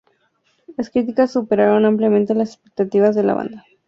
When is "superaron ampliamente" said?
1.31-2.33